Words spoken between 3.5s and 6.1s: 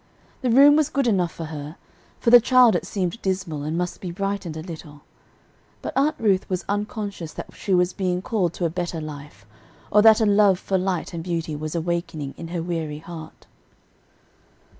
and must be brightened a little. But